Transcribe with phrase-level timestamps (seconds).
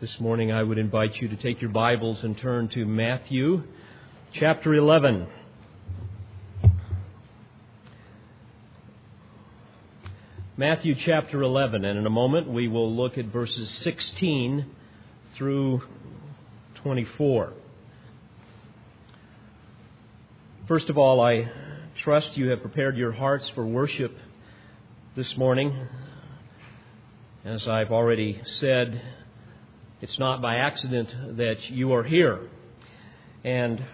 [0.00, 3.64] This morning I would invite you to take your Bibles and turn to Matthew
[4.32, 5.26] chapter 11.
[10.56, 14.66] Matthew chapter 11, and in a moment we will look at verses 16
[15.34, 15.82] through
[16.84, 17.54] 24.
[20.68, 21.50] First of all, I
[22.04, 24.16] trust you have prepared your hearts for worship
[25.16, 25.76] this morning.
[27.44, 29.02] As I've already said,
[30.00, 32.38] it's not by accident that you are here.
[33.42, 33.84] And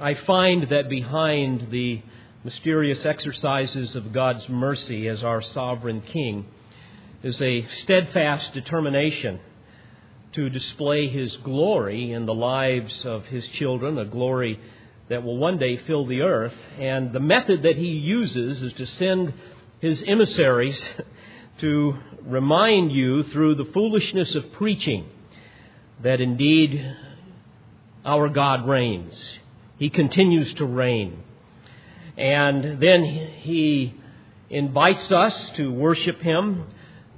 [0.00, 2.02] I find that behind the
[2.42, 6.46] mysterious exercises of God's mercy as our sovereign King
[7.22, 9.38] is a steadfast determination
[10.32, 14.58] to display His glory in the lives of His children, a glory
[15.08, 16.54] that will one day fill the earth.
[16.80, 19.32] And the method that He uses is to send
[19.80, 20.84] His emissaries
[21.60, 25.10] to remind you through the foolishness of preaching
[26.02, 26.96] that indeed
[28.04, 29.14] our God reigns.
[29.78, 31.22] He continues to reign.
[32.16, 33.94] And then he
[34.50, 36.66] invites us to worship him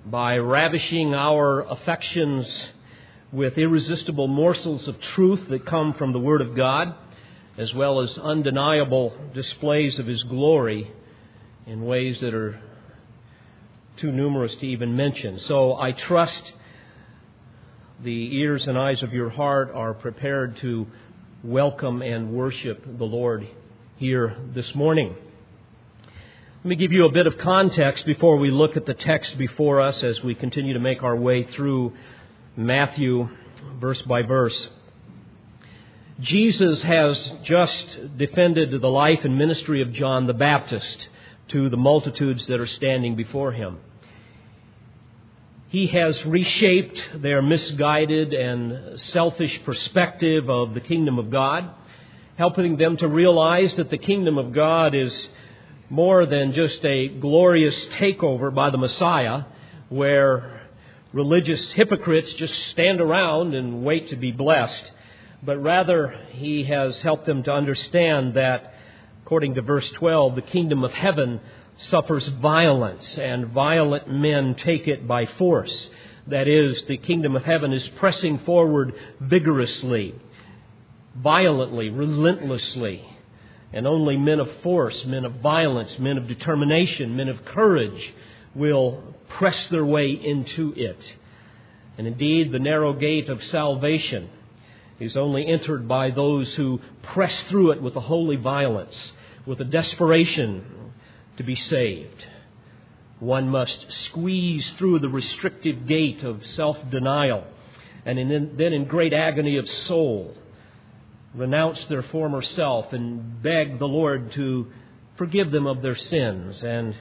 [0.06, 2.46] by ravishing our affections
[3.32, 6.94] with irresistible morsels of truth that come from the Word of God,
[7.58, 10.90] as well as undeniable displays of his glory
[11.66, 12.60] in ways that are
[13.96, 15.38] too numerous to even mention.
[15.40, 16.52] So I trust
[18.06, 20.86] the ears and eyes of your heart are prepared to
[21.42, 23.48] welcome and worship the Lord
[23.96, 25.12] here this morning.
[26.58, 29.80] Let me give you a bit of context before we look at the text before
[29.80, 31.94] us as we continue to make our way through
[32.54, 33.28] Matthew
[33.80, 34.68] verse by verse.
[36.20, 41.08] Jesus has just defended the life and ministry of John the Baptist
[41.48, 43.78] to the multitudes that are standing before him.
[45.68, 51.70] He has reshaped their misguided and selfish perspective of the kingdom of God
[52.36, 55.12] helping them to realize that the kingdom of God is
[55.88, 59.44] more than just a glorious takeover by the Messiah,
[59.88, 60.68] where
[61.12, 64.90] religious hypocrites just stand around and wait to be blessed,
[65.42, 68.74] but rather he has helped them to understand that,
[69.24, 71.40] according to verse 12, the kingdom of heaven
[71.78, 75.90] suffers violence, and violent men take it by force.
[76.26, 80.14] That is, the kingdom of heaven is pressing forward vigorously
[81.22, 83.04] violently, relentlessly.
[83.72, 88.14] And only men of force, men of violence, men of determination, men of courage
[88.54, 91.14] will press their way into it.
[91.98, 94.30] And indeed, the narrow gate of salvation
[95.00, 99.12] is only entered by those who press through it with a holy violence,
[99.44, 100.64] with a desperation
[101.36, 102.24] to be saved.
[103.18, 107.44] One must squeeze through the restrictive gate of self denial,
[108.04, 108.18] and
[108.58, 110.34] then in great agony of soul
[111.34, 114.66] renounce their former self and beg the Lord to
[115.16, 116.62] forgive them of their sins.
[116.62, 116.94] And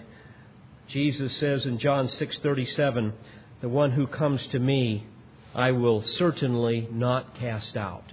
[0.87, 3.13] Jesus says in John 6:37,
[3.61, 5.05] "The one who comes to me,
[5.53, 8.11] I will certainly not cast out."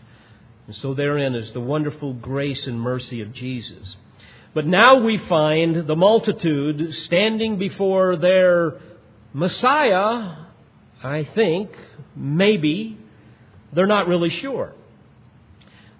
[0.66, 3.96] And so therein is the wonderful grace and mercy of Jesus.
[4.54, 8.80] But now we find the multitude standing before their
[9.32, 10.36] Messiah,
[11.02, 11.70] I think,
[12.14, 12.98] maybe,
[13.72, 14.74] they're not really sure.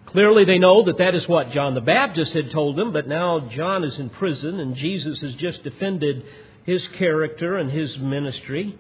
[0.07, 3.41] Clearly, they know that that is what John the Baptist had told them, but now
[3.41, 6.25] John is in prison and Jesus has just defended
[6.65, 8.79] his character and his ministry.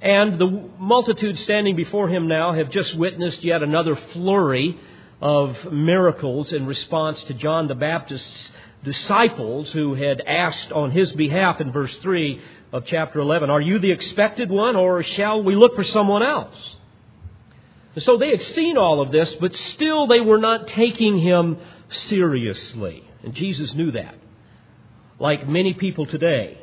[0.00, 4.78] And the multitude standing before him now have just witnessed yet another flurry
[5.20, 8.50] of miracles in response to John the Baptist's
[8.84, 12.40] disciples who had asked on his behalf in verse 3
[12.72, 16.56] of chapter 11, Are you the expected one, or shall we look for someone else?
[17.98, 21.56] so they had seen all of this, but still they were not taking him
[22.08, 23.02] seriously.
[23.24, 24.14] And Jesus knew that.
[25.18, 26.60] Like many people today,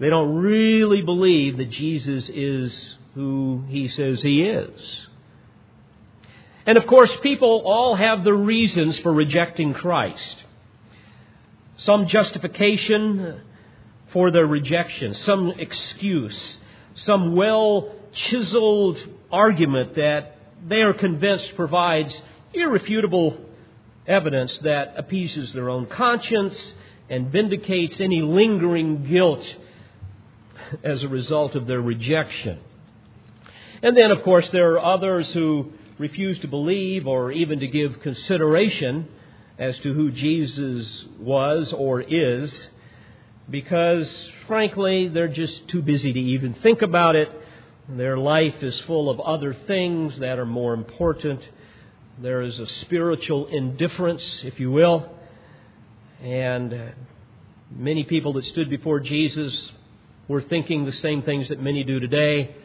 [0.00, 4.70] they don't really believe that Jesus is who he says he is.
[6.66, 10.44] And of course, people all have their reasons for rejecting Christ.
[11.78, 13.42] Some justification
[14.12, 16.58] for their rejection, some excuse,
[16.94, 18.96] some well chiseled
[19.30, 22.16] argument that they are convinced provides
[22.54, 23.36] irrefutable
[24.06, 26.74] evidence that appeases their own conscience
[27.10, 29.44] and vindicates any lingering guilt
[30.82, 32.58] as a result of their rejection.
[33.82, 38.00] And then, of course, there are others who refuse to believe or even to give
[38.00, 39.08] consideration
[39.58, 42.68] as to who Jesus was or is
[43.48, 44.10] because,
[44.46, 47.30] frankly, they're just too busy to even think about it
[47.88, 51.42] Their life is full of other things that are more important.
[52.18, 55.10] There is a spiritual indifference, if you will.
[56.22, 56.94] And
[57.70, 59.70] many people that stood before Jesus
[60.28, 62.56] were thinking the same things that many do today.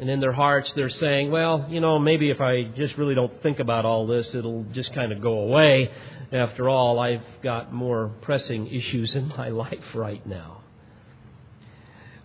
[0.00, 3.42] And in their hearts, they're saying, well, you know, maybe if I just really don't
[3.42, 5.90] think about all this, it'll just kind of go away.
[6.32, 10.62] After all, I've got more pressing issues in my life right now.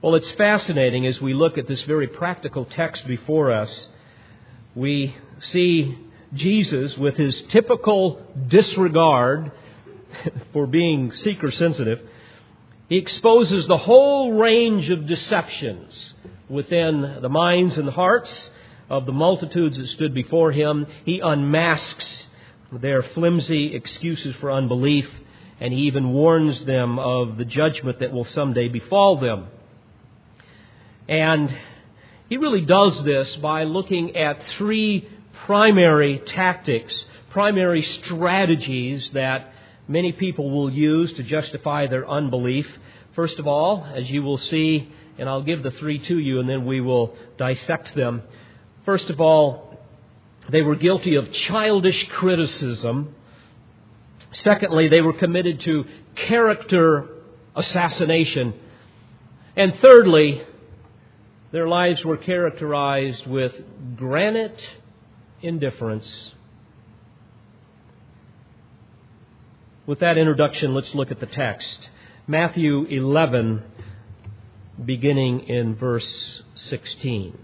[0.02, 3.88] Well, it's fascinating as we look at this very practical text before us.
[4.74, 5.14] We
[5.52, 5.98] see
[6.34, 9.52] Jesus with his typical disregard
[10.54, 12.00] for being seeker sensitive.
[12.88, 16.14] He exposes the whole range of deceptions
[16.50, 18.50] within the minds and hearts
[18.90, 20.86] of the multitudes that stood before him.
[21.06, 22.06] He unmasks
[22.72, 25.08] their flimsy excuses for unbelief,
[25.60, 29.48] and he even warns them of the judgment that will someday befall them.
[31.08, 31.56] And
[32.30, 35.08] he really does this by looking at three
[35.46, 39.54] primary tactics, primary strategies that
[39.88, 42.68] many people will use to justify their unbelief.
[43.16, 46.50] First of all, as you will see and I'll give the three to you and
[46.50, 48.24] then we will dissect them.
[48.86, 49.78] First of all,
[50.50, 53.16] they were guilty of childish criticism.
[54.32, 55.86] Secondly, they were committed to
[56.16, 57.10] character
[57.56, 58.54] assassination.
[59.56, 60.44] And thirdly,
[61.52, 63.54] their lives were characterized with
[63.96, 64.62] granite
[65.42, 66.32] indifference.
[69.86, 71.90] With that introduction, let's look at the text.
[72.28, 73.64] Matthew 11,
[74.84, 77.38] beginning in verse 16.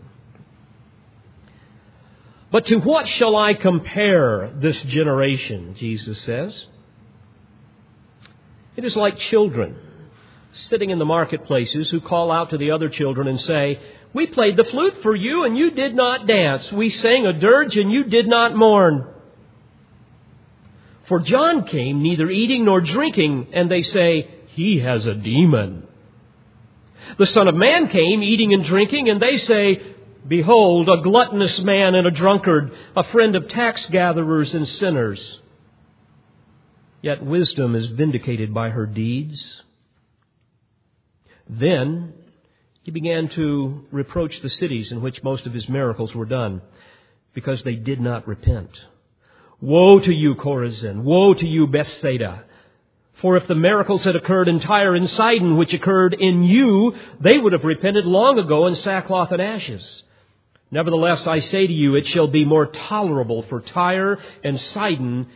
[2.51, 5.75] But to what shall I compare this generation?
[5.77, 6.53] Jesus says.
[8.75, 9.75] It is like children
[10.69, 13.79] sitting in the marketplaces who call out to the other children and say,
[14.13, 16.69] We played the flute for you and you did not dance.
[16.71, 19.07] We sang a dirge and you did not mourn.
[21.07, 25.85] For John came neither eating nor drinking, and they say, He has a demon.
[27.17, 29.81] The Son of Man came eating and drinking, and they say,
[30.27, 35.39] Behold, a gluttonous man and a drunkard, a friend of tax gatherers and sinners.
[37.01, 39.61] Yet wisdom is vindicated by her deeds.
[41.49, 42.13] Then
[42.83, 46.61] he began to reproach the cities in which most of his miracles were done,
[47.33, 48.69] because they did not repent.
[49.59, 51.03] Woe to you, Chorazin!
[51.03, 52.45] Woe to you, Bethsaida!
[53.21, 57.37] For if the miracles had occurred in Tyre and Sidon, which occurred in you, they
[57.37, 60.03] would have repented long ago in sackcloth and ashes.
[60.71, 65.27] Nevertheless, I say to you, it shall be more tolerable for Tyre and Sidon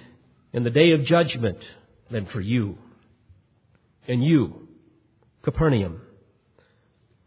[0.51, 1.59] in the day of judgment
[2.09, 2.77] than for you.
[4.07, 4.67] And you,
[5.43, 6.01] Capernaum,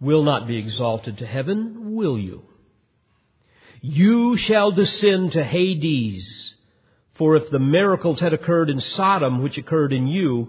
[0.01, 2.43] will not be exalted to heaven, will you?
[3.81, 6.55] You shall descend to Hades.
[7.19, 10.49] For if the miracles had occurred in Sodom, which occurred in you,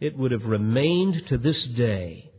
[0.00, 2.30] it would have remained to this day.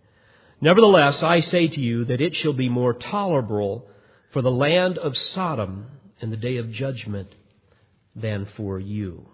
[0.61, 3.87] Nevertheless, I say to you that it shall be more tolerable
[4.31, 5.87] for the land of Sodom
[6.21, 7.33] in the day of judgment
[8.15, 9.27] than for you.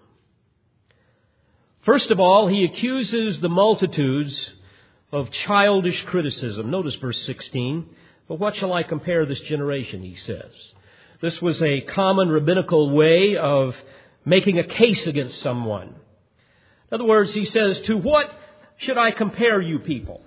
[1.84, 4.54] First of all, he accuses the multitudes
[5.12, 6.72] of childish criticism.
[6.72, 7.88] Notice verse 16.
[8.28, 10.52] But what shall I compare this generation, he says.
[11.22, 13.76] This was a common rabbinical way of
[14.26, 15.88] making a case against someone.
[15.88, 18.30] In other words, he says, To what
[18.78, 20.22] should I compare you people?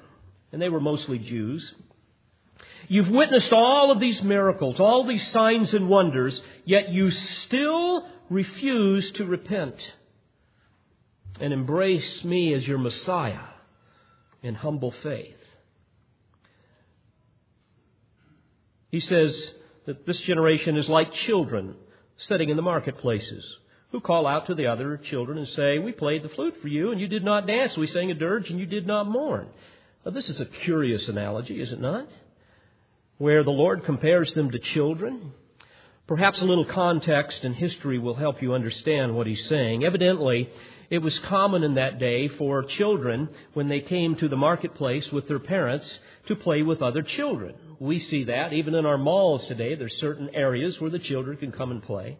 [0.52, 1.74] And they were mostly Jews.
[2.88, 9.10] You've witnessed all of these miracles, all these signs and wonders, yet you still refuse
[9.12, 9.76] to repent
[11.40, 13.40] and embrace me as your Messiah
[14.42, 15.36] in humble faith.
[18.90, 19.36] He says
[19.86, 21.74] that this generation is like children
[22.16, 23.44] sitting in the marketplaces
[23.90, 26.90] who call out to the other children and say, We played the flute for you,
[26.90, 27.76] and you did not dance.
[27.76, 29.48] We sang a dirge, and you did not mourn.
[30.04, 32.06] Now, this is a curious analogy, is it not?
[33.16, 35.32] Where the Lord compares them to children.
[36.06, 39.84] Perhaps a little context and history will help you understand what he's saying.
[39.84, 40.48] Evidently,
[40.90, 45.28] it was common in that day for children, when they came to the marketplace with
[45.28, 45.86] their parents,
[46.28, 47.54] to play with other children.
[47.78, 49.74] We see that even in our malls today.
[49.74, 52.18] There's certain areas where the children can come and play.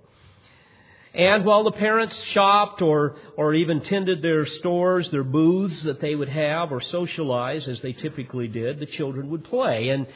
[1.14, 6.14] And while the parents shopped or, or even tended their stores, their booths that they
[6.14, 9.88] would have or socialize as they typically did, the children would play.
[9.88, 10.06] And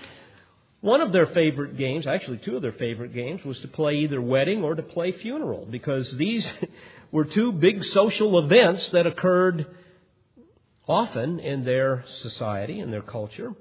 [0.81, 4.21] one of their favorite games, actually two of their favorite games, was to play either
[4.21, 6.47] wedding or to play funeral because these
[7.13, 9.67] were two big social events that occurred
[10.87, 13.55] often in their society, in their culture.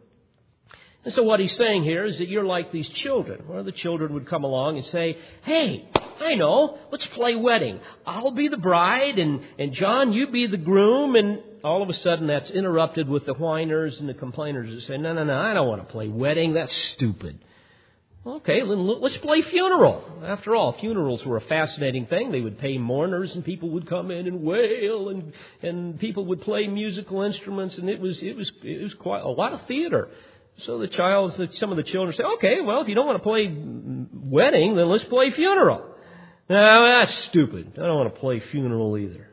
[1.03, 4.13] And so what he's saying here is that you're like these children, where the children
[4.13, 5.89] would come along and say, Hey,
[6.19, 7.79] I know, let's play wedding.
[8.05, 11.95] I'll be the bride and, and John, you be the groom and all of a
[11.95, 15.53] sudden that's interrupted with the whiners and the complainers that say, No, no, no, I
[15.53, 17.39] don't want to play wedding, that's stupid.
[18.23, 20.03] Okay, then let's play funeral.
[20.23, 22.31] After all, funerals were a fascinating thing.
[22.31, 26.41] They would pay mourners, and people would come in and wail, and and people would
[26.41, 30.07] play musical instruments, and it was it was it was quite a lot of theater.
[30.59, 33.23] So the child, some of the children say, "Okay, well, if you don't want to
[33.23, 35.83] play wedding, then let's play funeral."
[36.49, 37.73] No, that's stupid.
[37.77, 39.29] I don't want to play funeral either.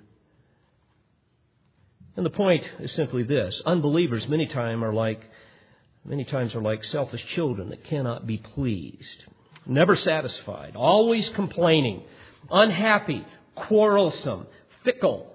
[2.17, 5.21] And the point is simply this: unbelievers many times are like
[6.05, 9.25] many times are like selfish children that cannot be pleased,
[9.67, 12.03] never satisfied, always complaining,
[12.51, 14.47] unhappy, quarrelsome,
[14.85, 15.33] fickle,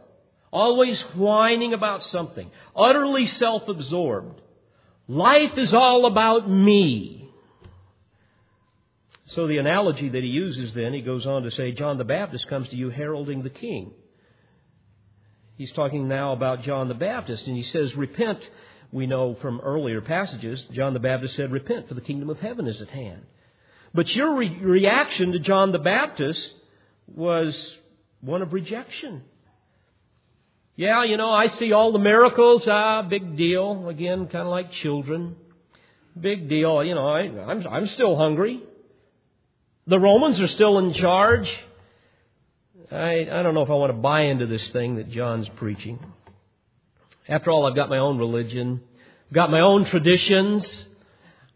[0.52, 4.42] always whining about something, utterly self absorbed.
[5.08, 7.30] Life is all about me.
[9.28, 12.48] So the analogy that he uses then, he goes on to say, John the Baptist
[12.48, 13.92] comes to you heralding the king.
[15.58, 18.40] He's talking now about John the Baptist, and he says, Repent
[18.94, 22.68] we know from earlier passages, John the Baptist said, Repent, for the kingdom of heaven
[22.68, 23.24] is at hand.
[23.92, 26.54] But your re- reaction to John the Baptist
[27.08, 27.56] was
[28.22, 29.24] one of rejection.
[30.76, 32.64] Yeah, you know, I see all the miracles.
[32.68, 33.88] Ah, big deal.
[33.90, 35.36] Again, kind of like children.
[36.20, 36.84] Big deal.
[36.84, 38.62] You know, I, I'm, I'm still hungry.
[39.86, 41.48] The Romans are still in charge.
[42.92, 46.00] I, I don't know if I want to buy into this thing that John's preaching.
[47.28, 48.82] After all, I've got my own religion,
[49.30, 50.66] I've got my own traditions.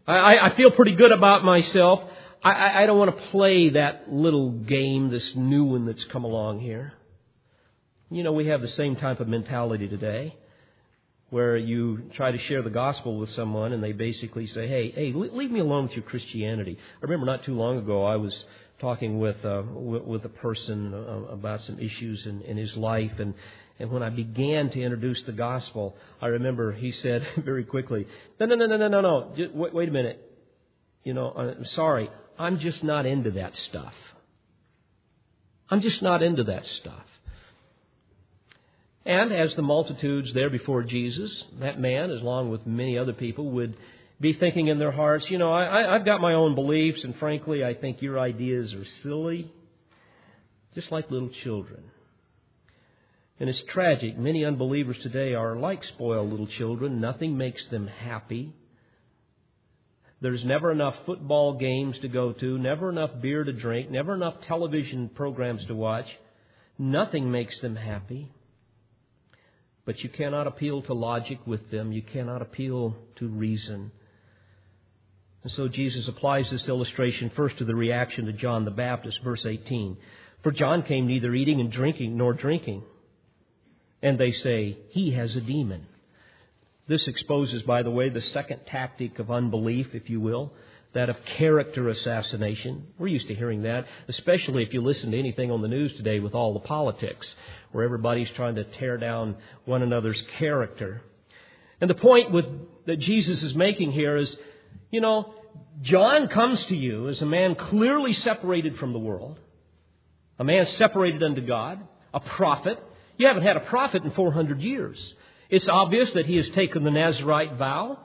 [0.06, 2.02] I, I feel pretty good about myself.
[2.42, 6.60] I, I don't want to play that little game, this new one that's come along
[6.60, 6.94] here.
[8.10, 10.34] You know, we have the same type of mentality today
[11.30, 15.12] where you try to share the gospel with someone and they basically say, hey, hey,
[15.12, 16.78] leave me alone with your Christianity.
[16.80, 18.34] I remember not too long ago I was
[18.80, 23.34] talking with, uh, with a person uh, about some issues in, in his life and
[23.80, 28.06] and when I began to introduce the gospel, I remember he said very quickly,
[28.40, 29.32] No, no, no, no, no, no, no.
[29.54, 30.20] Wait, wait a minute.
[31.04, 32.10] You know, I'm sorry.
[32.38, 33.94] I'm just not into that stuff.
[35.70, 37.04] I'm just not into that stuff.
[39.08, 43.50] And as the multitudes there before Jesus, that man, as along with many other people,
[43.52, 43.74] would
[44.20, 47.64] be thinking in their hearts, you know, I, I've got my own beliefs, and frankly,
[47.64, 49.50] I think your ideas are silly,
[50.74, 51.84] just like little children.
[53.40, 54.18] And it's tragic.
[54.18, 57.00] Many unbelievers today are like spoiled little children.
[57.00, 58.52] Nothing makes them happy.
[60.20, 64.34] There's never enough football games to go to, never enough beer to drink, never enough
[64.46, 66.08] television programs to watch.
[66.76, 68.32] Nothing makes them happy.
[69.88, 71.92] But you cannot appeal to logic with them.
[71.92, 73.90] You cannot appeal to reason.
[75.42, 79.46] And so Jesus applies this illustration first to the reaction to John the Baptist, verse
[79.46, 79.96] 18.
[80.42, 82.82] For John came neither eating and drinking nor drinking
[84.02, 85.86] and they say, He has a demon.
[86.86, 90.52] This exposes, by the way, the second tactic of unbelief, if you will,
[90.94, 92.86] that of character assassination.
[92.98, 96.20] We're used to hearing that, especially if you listen to anything on the news today
[96.20, 97.26] with all the politics,
[97.72, 101.02] where everybody's trying to tear down one another's character.
[101.80, 102.46] And the point with,
[102.86, 104.34] that Jesus is making here is,
[104.90, 105.34] you know,
[105.82, 109.38] John comes to you as a man clearly separated from the world,
[110.38, 111.80] a man separated unto God,
[112.14, 112.82] a prophet,
[113.18, 114.96] you haven't had a prophet in 400 years.
[115.50, 117.98] It's obvious that he has taken the Nazarite vow.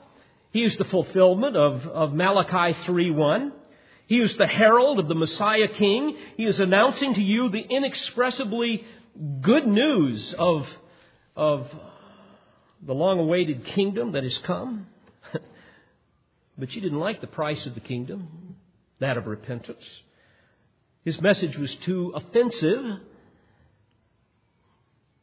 [0.54, 3.52] He is the fulfillment of, of Malachi 3.1.
[4.06, 6.16] He is the herald of the Messiah King.
[6.38, 8.86] He is announcing to you the inexpressibly
[9.42, 10.66] good news of,
[11.36, 11.68] of
[12.80, 14.86] the long awaited kingdom that has come.
[16.58, 18.56] but you didn't like the price of the kingdom,
[19.00, 19.84] that of repentance.
[21.04, 23.00] His message was too offensive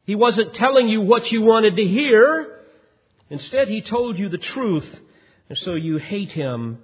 [0.05, 2.59] he wasn't telling you what you wanted to hear.
[3.29, 4.85] Instead, he told you the truth.
[5.51, 6.77] And so you hate him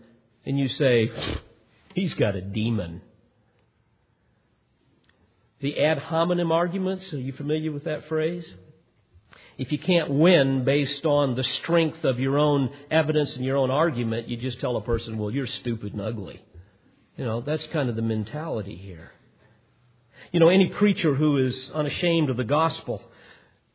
[0.46, 1.10] and you say,
[1.96, 3.02] he's got a demon.
[5.62, 8.46] The ad hominem arguments, are you familiar with that phrase?
[9.58, 13.72] If you can't win based on the strength of your own evidence and your own
[13.72, 16.44] argument, you just tell a person, well, you're stupid and ugly.
[17.16, 19.14] You know, that's kind of the mentality here.
[20.34, 23.02] You know, any preacher who is unashamed of the gospel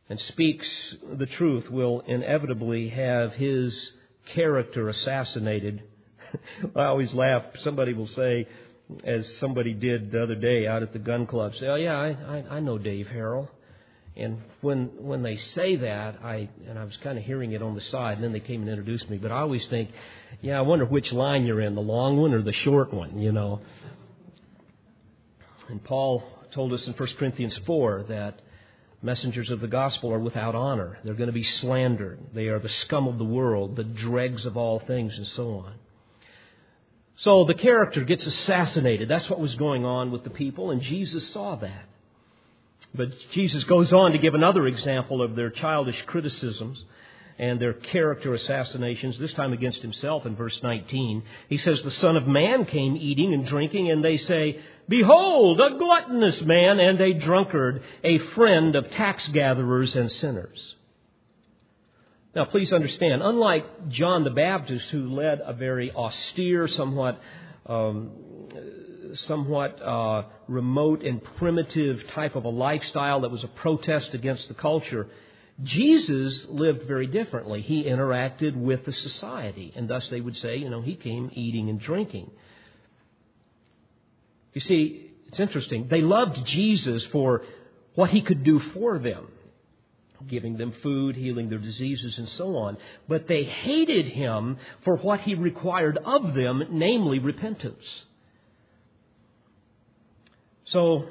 [0.07, 0.67] and speaks
[1.11, 3.91] the truth will inevitably have his
[4.33, 5.83] character assassinated.
[6.75, 7.43] I always laugh.
[7.63, 8.47] Somebody will say,
[9.03, 12.07] as somebody did the other day out at the gun club, say, Oh, yeah, I,
[12.07, 13.49] I, I know Dave Harrell.
[14.15, 17.73] And when when they say that, I and I was kind of hearing it on
[17.73, 19.17] the side, and then they came and introduced me.
[19.17, 19.89] But I always think,
[20.41, 23.31] yeah, I wonder which line you're in, the long one or the short one, you
[23.31, 23.61] know.
[25.69, 28.39] And Paul told us in 1 Corinthians 4 that
[29.03, 30.97] messengers of the gospel are without honor.
[31.03, 32.19] They're going to be slandered.
[32.33, 35.73] They are the scum of the world, the dregs of all things, and so on.
[37.17, 39.09] So the character gets assassinated.
[39.09, 41.85] That's what was going on with the people, and Jesus saw that.
[42.95, 46.83] But Jesus goes on to give another example of their childish criticisms
[47.39, 51.23] and their character assassinations, this time against himself in verse 19.
[51.49, 55.77] He says, The Son of Man came eating and drinking, and they say, Behold, a
[55.77, 60.75] gluttonous man and a drunkard, a friend of tax gatherers and sinners.
[62.35, 67.21] Now, please understand, unlike John the Baptist, who led a very austere, somewhat,
[67.67, 68.11] um,
[69.27, 74.55] somewhat uh, remote and primitive type of a lifestyle that was a protest against the
[74.55, 75.07] culture,
[75.61, 77.61] Jesus lived very differently.
[77.61, 81.69] He interacted with the society, and thus they would say, you know, he came eating
[81.69, 82.31] and drinking.
[84.53, 85.87] You see, it's interesting.
[85.89, 87.43] They loved Jesus for
[87.95, 89.27] what he could do for them,
[90.27, 92.77] giving them food, healing their diseases, and so on.
[93.07, 97.83] But they hated him for what he required of them, namely repentance.
[100.65, 101.07] So,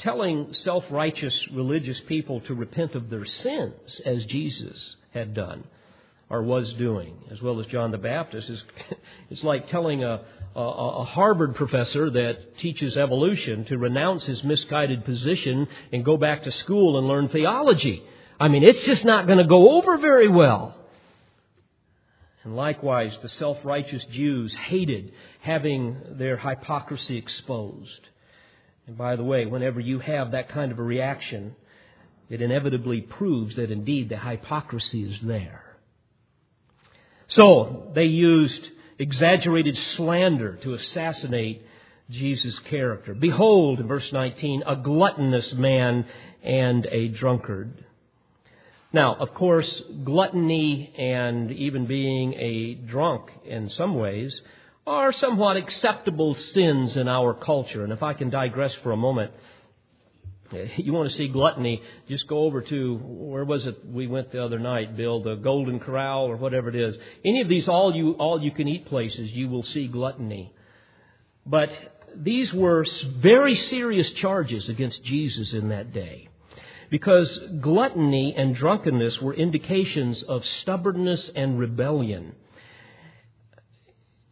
[0.00, 5.64] telling self righteous religious people to repent of their sins, as Jesus had done
[6.34, 8.62] or was doing, as well as John the Baptist, is
[9.30, 10.20] it's like telling a,
[10.56, 16.42] a, a Harvard professor that teaches evolution to renounce his misguided position and go back
[16.42, 18.02] to school and learn theology.
[18.40, 20.76] I mean, it's just not going to go over very well.
[22.42, 28.08] And likewise, the self righteous Jews hated having their hypocrisy exposed.
[28.88, 31.54] And by the way, whenever you have that kind of a reaction,
[32.28, 35.63] it inevitably proves that indeed the hypocrisy is there.
[37.28, 41.62] So they used exaggerated slander to assassinate
[42.10, 43.14] Jesus' character.
[43.14, 46.06] Behold, in verse 19, a gluttonous man
[46.42, 47.84] and a drunkard.
[48.92, 54.40] Now, of course, gluttony and even being a drunk in some ways
[54.86, 57.82] are somewhat acceptable sins in our culture.
[57.82, 59.32] And if I can digress for a moment,
[60.76, 64.42] you want to see gluttony, just go over to, where was it we went the
[64.42, 66.96] other night, Bill, the Golden Corral or whatever it is.
[67.24, 70.52] Any of these all you, all you can eat places, you will see gluttony.
[71.46, 71.70] But
[72.16, 72.86] these were
[73.18, 76.28] very serious charges against Jesus in that day.
[76.90, 82.34] Because gluttony and drunkenness were indications of stubbornness and rebellion.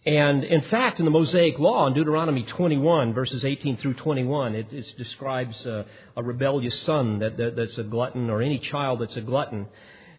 [0.05, 4.73] And in fact, in the Mosaic Law, in Deuteronomy 21, verses 18 through 21, it,
[4.73, 5.85] it describes uh,
[6.17, 9.69] a rebellious son that, that, that's a glutton, or any child that's a glutton,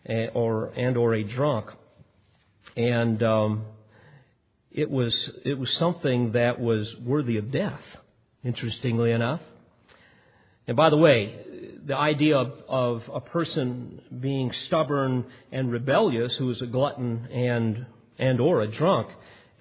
[0.05, 1.69] eh, or and or a drunk.
[2.77, 3.65] And um,
[4.71, 7.81] it was it was something that was worthy of death.
[8.41, 9.41] Interestingly enough.
[10.65, 11.35] And by the way,
[11.85, 17.85] the idea of, of a person being stubborn and rebellious, who is a glutton and
[18.17, 19.09] and or a drunk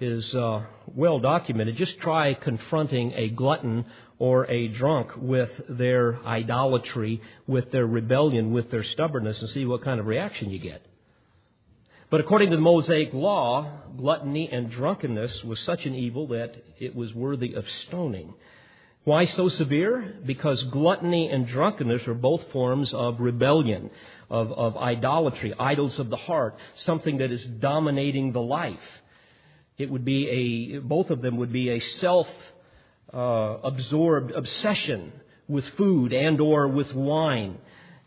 [0.02, 1.76] is uh, well documented.
[1.76, 3.84] Just try confronting a glutton
[4.18, 9.82] or a drunk with their idolatry, with their rebellion, with their stubbornness, and see what
[9.82, 10.84] kind of reaction you get.
[12.10, 16.94] But according to the Mosaic law, gluttony and drunkenness was such an evil that it
[16.94, 18.34] was worthy of stoning.
[19.04, 20.16] Why so severe?
[20.26, 23.90] Because gluttony and drunkenness are both forms of rebellion,
[24.28, 28.78] of, of idolatry, idols of the heart, something that is dominating the life.
[29.82, 32.28] It would be a, both of them would be a self
[33.12, 33.18] uh,
[33.64, 35.12] absorbed obsession
[35.48, 37.58] with food and or with wine.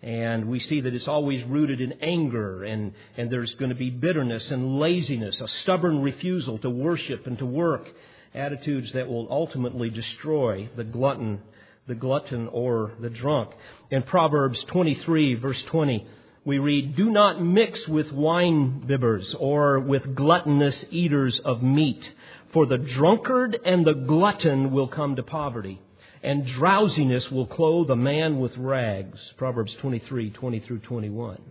[0.01, 3.89] And we see that it's always rooted in anger, and, and there's going to be
[3.89, 7.89] bitterness and laziness, a stubborn refusal to worship and to work,
[8.33, 11.41] attitudes that will ultimately destroy the glutton,
[11.87, 13.51] the glutton or the drunk.
[13.91, 16.07] In Proverbs 23, verse 20,
[16.45, 22.07] we read, Do not mix with wine bibbers or with gluttonous eaters of meat,
[22.53, 25.81] for the drunkard and the glutton will come to poverty,
[26.21, 29.19] and drowsiness will clothe a man with rags.
[29.37, 31.41] Proverbs 23, 20 through 21.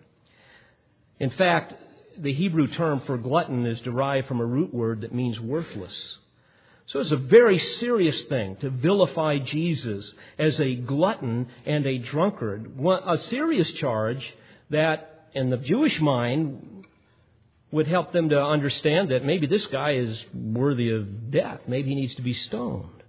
[1.18, 1.74] In fact,
[2.16, 6.18] the Hebrew term for glutton is derived from a root word that means worthless.
[6.86, 12.78] So it's a very serious thing to vilify Jesus as a glutton and a drunkard.
[13.06, 14.22] A serious charge
[14.74, 16.86] that in the Jewish mind
[17.70, 21.60] would help them to understand that maybe this guy is worthy of death.
[21.66, 23.02] Maybe he needs to be stoned.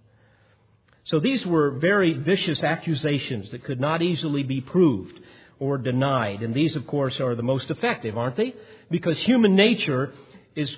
[1.06, 5.19] So these were very vicious accusations that could not easily be proved
[5.60, 6.41] or denied.
[6.41, 8.56] And these, of course, are the most effective, aren't they?
[8.89, 10.13] Because human nature
[10.56, 10.75] is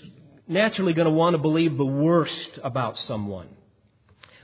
[0.48, 3.48] naturally going to want to believe the worst about someone.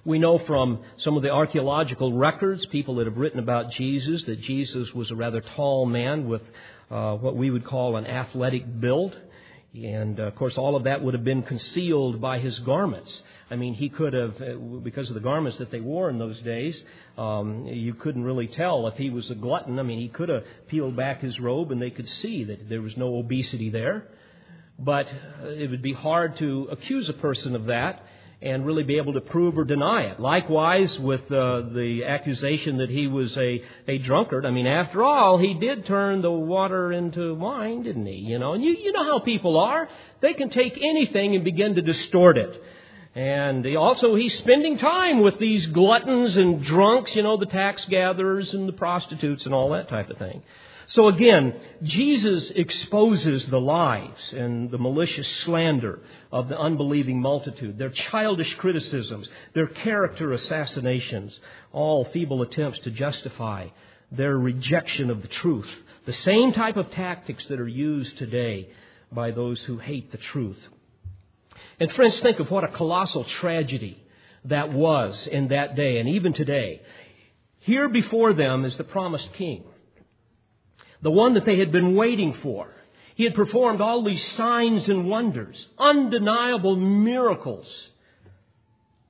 [0.05, 4.41] We know from some of the archaeological records, people that have written about Jesus, that
[4.41, 6.41] Jesus was a rather tall man with
[6.91, 9.17] uh, what we would call an athletic build.
[9.73, 13.21] And uh, of course, all of that would have been concealed by his garments.
[13.49, 16.39] I mean, he could have, uh, because of the garments that they wore in those
[16.41, 16.77] days,
[17.17, 19.79] um, you couldn't really tell if he was a glutton.
[19.79, 22.81] I mean, he could have peeled back his robe and they could see that there
[22.81, 24.09] was no obesity there.
[24.77, 25.07] But
[25.41, 28.05] uh, it would be hard to accuse a person of that
[28.43, 30.19] and really be able to prove or deny it.
[30.19, 34.45] Likewise, with uh, the accusation that he was a, a drunkard.
[34.45, 38.15] I mean, after all, he did turn the water into wine, didn't he?
[38.15, 39.87] You know, and you, you know how people are.
[40.19, 42.61] They can take anything and begin to distort it.
[43.15, 48.53] And also, he's spending time with these gluttons and drunks, you know, the tax gatherers
[48.53, 50.41] and the prostitutes and all that type of thing.
[50.93, 55.99] So again, Jesus exposes the lies and the malicious slander
[56.31, 61.33] of the unbelieving multitude, their childish criticisms, their character assassinations,
[61.71, 63.69] all feeble attempts to justify
[64.11, 65.69] their rejection of the truth.
[66.05, 68.69] The same type of tactics that are used today
[69.11, 70.59] by those who hate the truth.
[71.79, 73.97] And friends, think of what a colossal tragedy
[74.45, 76.83] that was in that day and even today.
[77.61, 79.63] Here before them is the promised king
[81.03, 82.67] the one that they had been waiting for.
[83.15, 87.67] He had performed all these signs and wonders, undeniable miracles.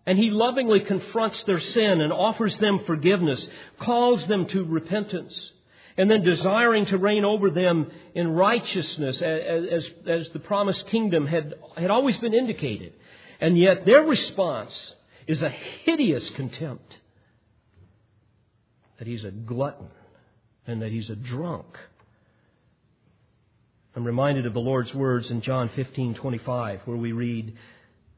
[0.06, 3.47] And he lovingly confronts their sin and offers them forgiveness,
[3.79, 5.51] calls them to repentance,
[5.95, 11.27] and then desiring to reign over them in righteousness as, as, as the promised kingdom
[11.27, 12.93] had, had always been indicated.
[13.39, 14.73] And yet their response
[15.27, 15.49] is a
[15.86, 16.97] hideous contempt
[18.97, 19.89] that he's a glutton
[20.67, 21.65] and that he's a drunk.
[23.95, 27.54] I'm reminded of the Lord's words in John 15:25 where we read,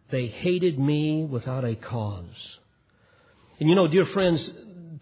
[0.10, 2.60] "They hated me without a cause."
[3.60, 4.50] And you know, dear friends,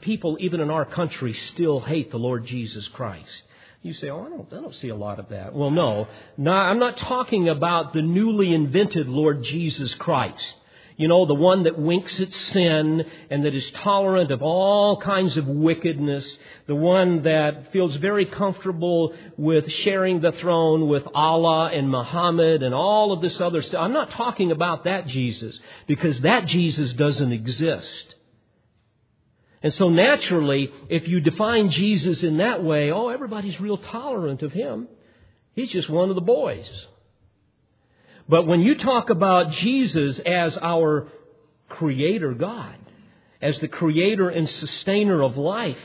[0.02, 3.44] people even in our country still hate the Lord Jesus Christ.
[3.84, 6.52] You say, "Oh, I don't, I don't see a lot of that." Well, no, no,
[6.52, 10.56] I'm not talking about the newly invented Lord Jesus Christ.
[10.98, 15.38] You know, the one that winks at sin and that is tolerant of all kinds
[15.38, 16.26] of wickedness.
[16.68, 22.76] The one that feels very comfortable with sharing the throne with Allah and Muhammad and
[22.76, 23.82] all of this other stuff.
[23.82, 28.16] I'm not talking about that Jesus because that Jesus doesn't exist.
[29.64, 34.52] And so naturally, if you define Jesus in that way, oh, everybody's real tolerant of
[34.52, 34.90] him.
[35.56, 36.70] He's just one of the boys.
[38.28, 41.08] But when you talk about Jesus as our
[41.70, 42.76] Creator God,
[43.42, 45.78] as the Creator and Sustainer of life,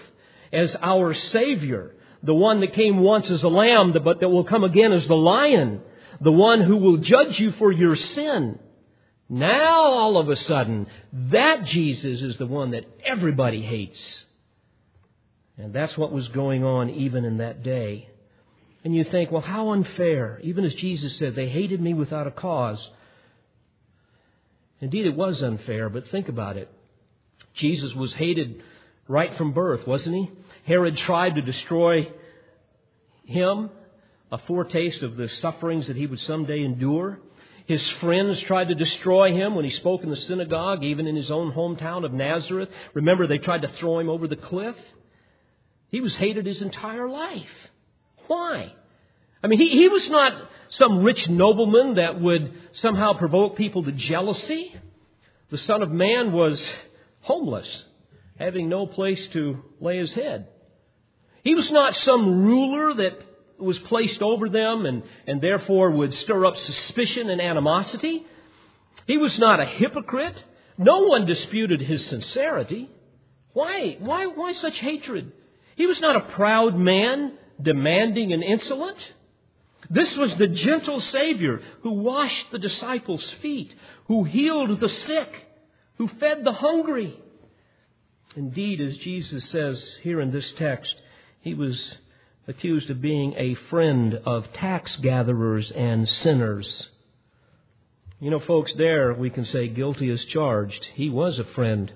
[0.53, 4.65] as our Savior, the one that came once as a lamb, but that will come
[4.65, 5.81] again as the lion,
[6.21, 8.59] the one who will judge you for your sin.
[9.29, 14.01] Now, all of a sudden, that Jesus is the one that everybody hates.
[15.59, 18.09] And that's what was going on even in that day.
[18.85, 20.41] And you think, well, how unfair.
[20.43, 22.79] Even as Jesus said, they hated me without a cause.
[24.81, 26.71] Indeed, it was unfair, but think about it.
[27.55, 28.63] Jesus was hated
[29.09, 30.31] right from birth, wasn't he?
[30.65, 32.09] Herod tried to destroy
[33.25, 33.71] him,
[34.31, 37.19] a foretaste of the sufferings that he would someday endure.
[37.67, 41.31] His friends tried to destroy him when he spoke in the synagogue, even in his
[41.31, 42.71] own hometown of Nazareth.
[42.95, 44.77] Remember, they tried to throw him over the cliff.
[45.91, 47.45] He was hated his entire life.
[48.29, 48.73] Why?
[49.43, 50.35] I mean, he, he was not
[50.71, 54.75] some rich nobleman that would somehow provoke people to jealousy.
[55.51, 56.63] The Son of Man was
[57.21, 57.85] homeless,
[58.39, 60.49] having no place to lay his head.
[61.43, 63.19] He was not some ruler that
[63.59, 68.25] was placed over them and, and therefore would stir up suspicion and animosity.
[69.07, 70.37] He was not a hypocrite.
[70.77, 72.91] No one disputed his sincerity.
[73.53, 73.97] Why?
[73.99, 75.33] Why, why such hatred?
[75.77, 78.99] He was not a proud man demanding and insolent.
[79.91, 83.75] This was the gentle Savior who washed the disciples' feet,
[84.07, 85.47] who healed the sick,
[85.97, 87.19] who fed the hungry.
[88.37, 90.95] Indeed, as Jesus says here in this text,
[91.41, 91.97] he was
[92.47, 96.89] accused of being a friend of tax gatherers and sinners.
[98.21, 100.85] You know, folks, there we can say guilty as charged.
[100.95, 101.93] He was a friend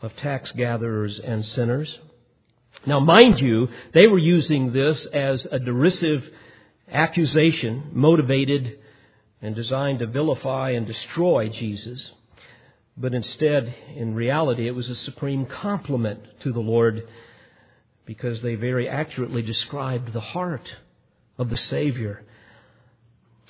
[0.00, 1.98] of tax gatherers and sinners.
[2.86, 6.24] Now, mind you, they were using this as a derisive
[6.90, 8.78] accusation, motivated
[9.42, 12.12] and designed to vilify and destroy Jesus.
[12.96, 17.06] But instead, in reality, it was a supreme compliment to the Lord
[18.04, 20.68] because they very accurately described the heart
[21.38, 22.24] of the Savior.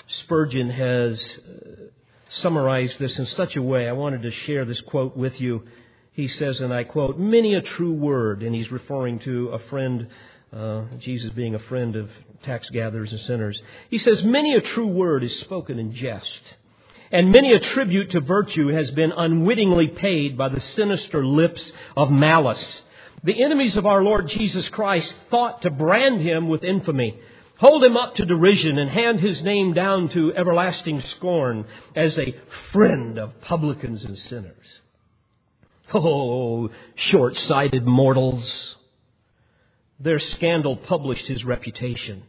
[0.07, 1.85] Spurgeon has uh,
[2.29, 3.89] summarized this in such a way.
[3.89, 5.65] I wanted to share this quote with you.
[6.13, 10.09] He says, and I quote, many a true word, and he's referring to a friend,
[10.53, 12.11] uh, Jesus being a friend of
[12.43, 13.61] tax gatherers and sinners.
[13.91, 16.41] He says, many a true word is spoken in jest,
[17.13, 22.11] and many a tribute to virtue has been unwittingly paid by the sinister lips of
[22.11, 22.83] malice.
[23.23, 27.19] The enemies of our Lord Jesus Christ thought to brand him with infamy
[27.61, 32.35] hold him up to derision and hand his name down to everlasting scorn as a
[32.73, 34.81] friend of publicans and sinners.
[35.93, 38.77] Oh, short sighted mortals.
[39.99, 42.23] Their scandal published his reputation.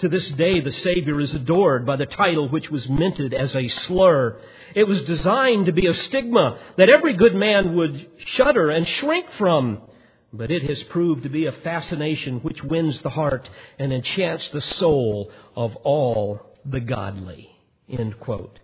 [0.00, 3.68] To this day, the Savior is adored by the title which was minted as a
[3.68, 4.38] slur.
[4.74, 9.26] It was designed to be a stigma that every good man would shudder and shrink
[9.36, 9.82] from.
[10.32, 14.60] But it has proved to be a fascination which wins the heart and enchants the
[14.60, 17.50] soul of all the godly.
[17.88, 18.60] End quote.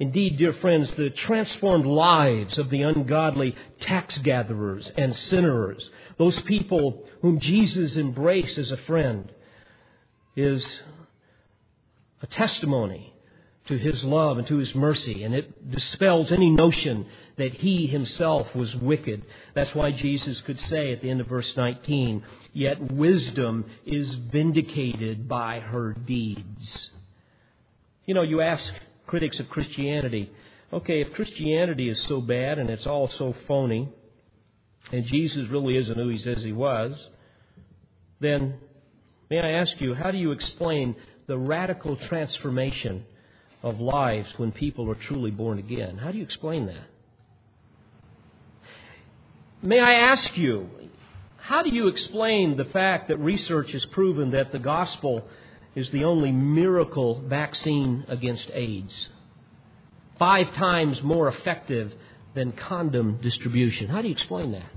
[0.00, 7.04] Indeed, dear friends, the transformed lives of the ungodly tax gatherers and sinners, those people
[7.20, 9.32] whom Jesus embraced as a friend,
[10.36, 10.64] is
[12.22, 13.12] a testimony
[13.66, 17.06] to his love and to his mercy, and it dispels any notion
[17.36, 19.24] that he himself was wicked.
[19.54, 25.28] That's why Jesus could say at the end of verse 19, Yet wisdom is vindicated
[25.28, 26.90] by her deeds.
[28.06, 28.72] You know, you ask
[29.08, 30.30] critics of Christianity,
[30.72, 33.88] okay, if Christianity is so bad and it's all so phony,
[34.92, 36.92] and Jesus really isn't who he says he was,
[38.20, 38.54] then
[39.28, 40.94] may I ask you, how do you explain
[41.26, 43.04] the radical transformation
[43.62, 45.98] of lives when people are truly born again.
[45.98, 46.86] How do you explain that?
[49.62, 50.68] May I ask you,
[51.36, 55.24] how do you explain the fact that research has proven that the gospel
[55.74, 59.08] is the only miracle vaccine against AIDS?
[60.18, 61.94] Five times more effective
[62.34, 63.88] than condom distribution.
[63.88, 64.70] How do you explain that?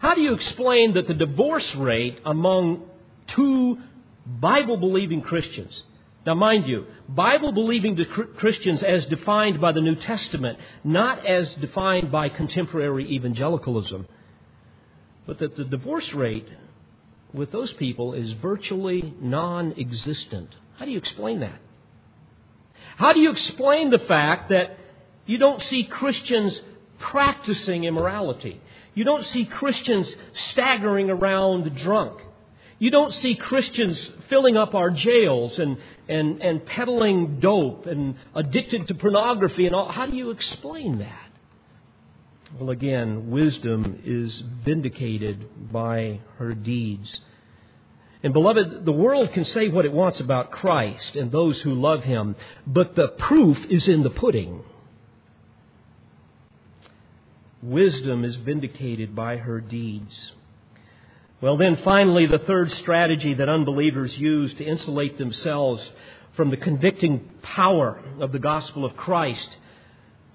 [0.00, 2.82] How do you explain that the divorce rate among
[3.28, 3.78] two
[4.26, 5.82] Bible believing Christians.
[6.24, 7.96] Now, mind you, Bible believing
[8.36, 14.06] Christians as defined by the New Testament, not as defined by contemporary evangelicalism,
[15.26, 16.46] but that the divorce rate
[17.32, 20.50] with those people is virtually non existent.
[20.76, 21.60] How do you explain that?
[22.96, 24.78] How do you explain the fact that
[25.26, 26.60] you don't see Christians
[26.98, 28.60] practicing immorality?
[28.94, 30.12] You don't see Christians
[30.50, 32.20] staggering around drunk.
[32.78, 33.96] You don't see Christians
[34.28, 39.90] filling up our jails and, and, and peddling dope and addicted to pornography and all.
[39.90, 41.21] How do you explain that?
[42.58, 47.18] Well, again, wisdom is vindicated by her deeds.
[48.22, 52.04] And beloved, the world can say what it wants about Christ and those who love
[52.04, 52.36] him,
[52.66, 54.62] but the proof is in the pudding.
[57.62, 60.32] Wisdom is vindicated by her deeds.
[61.40, 65.82] Well, then finally, the third strategy that unbelievers use to insulate themselves
[66.34, 69.48] from the convicting power of the gospel of Christ,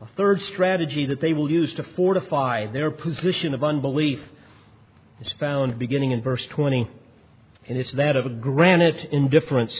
[0.01, 4.19] a third strategy that they will use to fortify their position of unbelief
[5.21, 6.87] is found beginning in verse 20,
[7.67, 9.73] and it's that of granite indifference.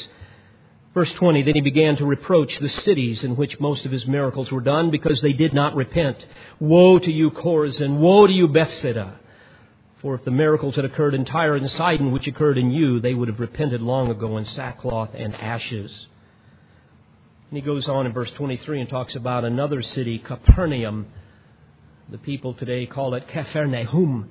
[0.96, 4.52] Verse 20, then he began to reproach the cities in which most of his miracles
[4.52, 6.18] were done because they did not repent.
[6.60, 8.00] Woe to you, Chorazin!
[8.00, 9.20] Woe to you, Bethsaida!
[10.02, 13.14] For if the miracles had occurred in Tyre and Sidon, which occurred in you, they
[13.14, 16.08] would have repented long ago in sackcloth and ashes.
[17.50, 21.08] And he goes on in verse 23 and talks about another city, Capernaum.
[22.10, 24.30] The people today call it Capharnaum.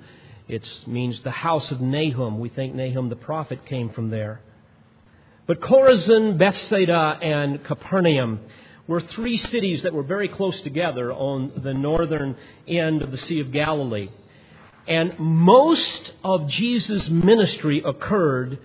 [0.48, 2.38] It means the house of Nahum.
[2.38, 4.42] We think Nahum the prophet came from there.
[5.46, 8.40] But Chorazin, Bethsaida, and Capernaum
[8.86, 12.36] were three cities that were very close together on the northern
[12.68, 14.10] end of the Sea of Galilee.
[14.86, 18.58] And most of Jesus' ministry occurred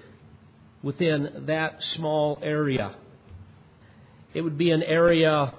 [0.83, 2.95] within that small area.
[4.33, 5.53] It would be an area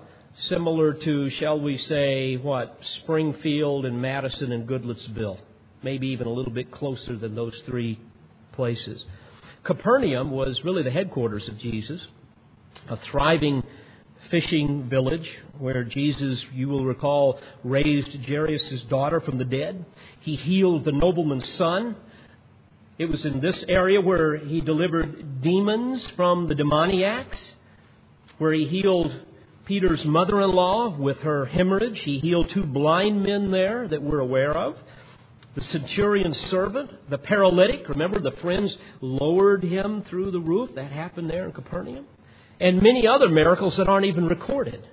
[0.48, 5.38] similar to, shall we say, what, Springfield and Madison and Goodlettsville,
[5.82, 8.00] maybe even a little bit closer than those three
[8.52, 9.04] places.
[9.64, 12.06] Capernaum was really the headquarters of Jesus,
[12.88, 13.62] a thriving
[14.30, 19.84] fishing village where Jesus, you will recall, raised Jairus' daughter from the dead.
[20.20, 21.96] He healed the nobleman's son.
[22.98, 27.38] It was in this area where he delivered demons from the demoniacs,
[28.42, 29.14] where he healed
[29.66, 32.00] Peter's mother in law with her hemorrhage.
[32.00, 34.74] He healed two blind men there that we're aware of.
[35.54, 40.74] The centurion's servant, the paralytic, remember the friends lowered him through the roof.
[40.74, 42.06] That happened there in Capernaum.
[42.58, 44.88] And many other miracles that aren't even recorded.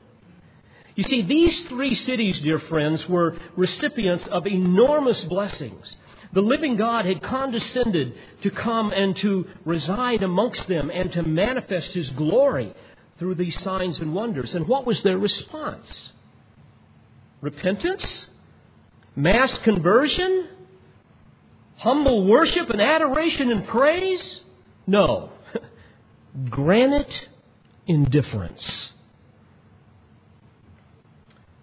[0.96, 5.96] You see, these three cities, dear friends, were recipients of enormous blessings.
[6.34, 11.94] The living God had condescended to come and to reside amongst them and to manifest
[11.94, 12.76] His glory
[13.20, 14.54] through these signs and wonders.
[14.54, 15.88] And what was their response?
[17.42, 18.26] Repentance?
[19.16, 20.48] Mass conversion?
[21.78, 24.42] Humble worship and adoration and praise?
[24.88, 25.32] No.
[26.50, 27.28] Granite
[27.88, 28.90] indifference.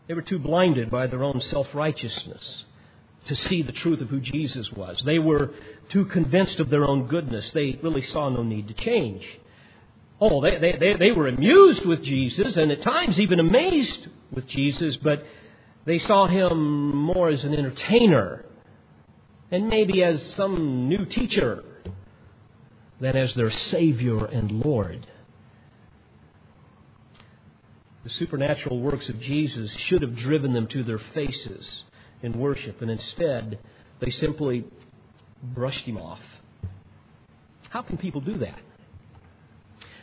[0.09, 2.65] They were too blinded by their own self righteousness
[3.27, 5.03] to see the truth of who Jesus was.
[5.05, 5.51] They were
[5.89, 7.51] too convinced of their own goodness.
[7.53, 9.27] They really saw no need to change.
[10.21, 14.47] Oh, they, they, they, they were amused with Jesus and at times even amazed with
[14.49, 15.25] Jesus, but
[15.85, 18.45] they saw him more as an entertainer
[19.51, 21.63] and maybe as some new teacher
[23.01, 25.07] than as their Savior and Lord.
[28.05, 31.83] The supernatural works of Jesus should have driven them to their faces
[32.23, 33.59] in worship, and instead
[34.01, 34.65] they simply
[35.43, 36.21] brushed him off.
[37.69, 38.59] How can people do that?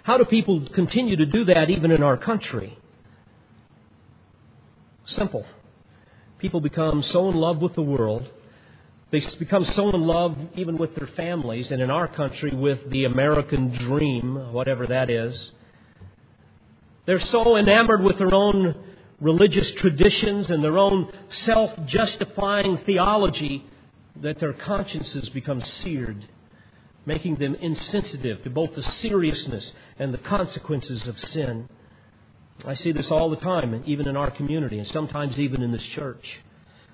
[0.04, 2.78] How do people continue to do that even in our country?
[5.06, 5.46] Simple.
[6.40, 8.28] People become so in love with the world.
[9.12, 13.06] They become so in love even with their families, and in our country with the
[13.06, 15.52] American dream, whatever that is
[17.06, 18.76] they're so enamored with their own
[19.20, 23.66] religious traditions and their own self justifying theology
[24.22, 26.28] that their consciences become seared,
[27.06, 31.68] making them insensitive to both the seriousness and the consequences of sin.
[32.66, 35.84] I see this all the time, even in our community, and sometimes even in this
[35.96, 36.26] church.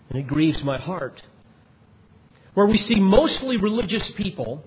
[0.10, 1.22] And it grieves my heart.
[2.54, 4.66] Where we see mostly religious people,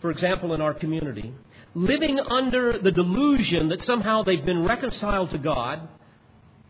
[0.00, 1.34] for example, in our community,
[1.74, 5.88] living under the delusion that somehow they've been reconciled to God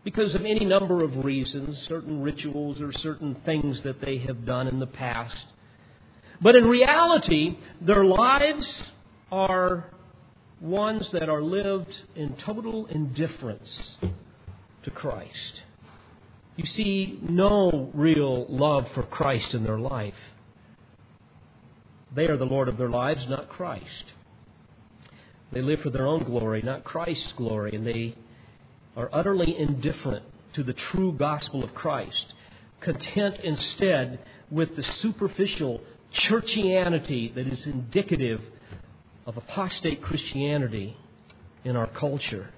[0.03, 4.67] because of any number of reasons, certain rituals or certain things that they have done
[4.67, 5.45] in the past.
[6.43, 8.67] But in reality, their lives
[9.31, 9.85] are
[10.59, 13.95] ones that are lived in total indifference
[14.83, 15.61] to Christ.
[16.57, 20.13] You see no real love for Christ in their life.
[22.13, 24.11] They are the Lord of their lives, not Christ.
[25.53, 28.15] They live for their own glory, not Christ's glory, and they
[28.97, 30.25] are utterly indifferent
[30.55, 32.33] to the true gospel of Christ,
[32.81, 34.19] content instead
[34.51, 35.81] with the superficial
[36.13, 38.41] churchianity that is indicative
[39.25, 40.97] of apostate Christianity
[41.63, 42.49] in our culture.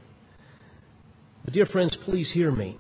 [1.44, 2.78] But, dear friends, please hear me.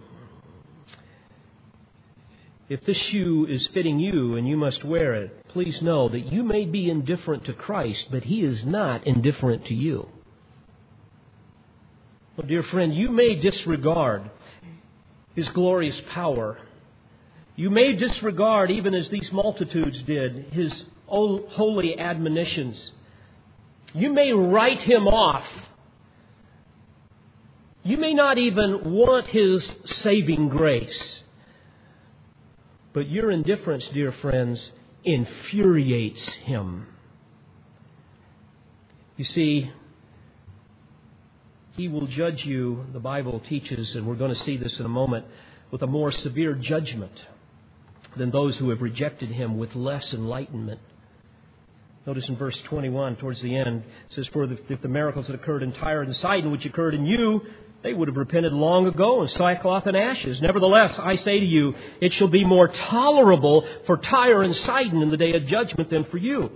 [2.67, 6.43] If this shoe is fitting you and you must wear it, please know that you
[6.43, 10.09] may be indifferent to Christ, but He is not indifferent to you.
[12.35, 14.31] Well, dear friend, you may disregard
[15.35, 16.57] His glorious power.
[17.55, 22.91] You may disregard, even as these multitudes did, His holy admonitions.
[23.93, 25.45] You may write Him off.
[27.83, 31.21] You may not even want His saving grace.
[32.93, 34.71] But your indifference, dear friends,
[35.05, 36.87] infuriates him.
[39.17, 39.71] You see,
[41.75, 44.89] he will judge you, the Bible teaches, and we're going to see this in a
[44.89, 45.25] moment,
[45.71, 47.11] with a more severe judgment
[48.17, 50.79] than those who have rejected him with less enlightenment.
[52.05, 55.63] Notice in verse 21, towards the end, it says, For if the miracles that occurred
[55.63, 57.41] in Tyre and Sidon, which occurred in you,
[57.81, 60.41] they would have repented long ago in sackcloth and ashes.
[60.41, 65.09] Nevertheless, I say to you, it shall be more tolerable for Tyre and Sidon in
[65.09, 66.51] the day of judgment than for you.